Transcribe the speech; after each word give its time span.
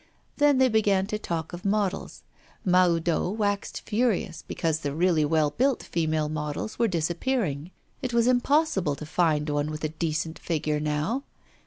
Then 0.37 0.57
they 0.57 0.67
began 0.67 1.05
to 1.05 1.19
talk 1.19 1.53
of 1.53 1.63
models. 1.63 2.23
Mahoudeau 2.65 3.29
waxed 3.29 3.81
furious, 3.81 4.41
because 4.47 4.79
the 4.79 4.95
really 4.95 5.23
well 5.23 5.51
built 5.51 5.83
female 5.83 6.27
models 6.27 6.79
were 6.79 6.87
disappearing. 6.87 7.69
It 8.01 8.11
was 8.11 8.25
impossible 8.25 8.95
to 8.95 9.05
find 9.05 9.47
one 9.47 9.69
with 9.69 9.83
a 9.83 9.89
decent 9.89 10.39
figure 10.39 10.79
now. 10.79 11.21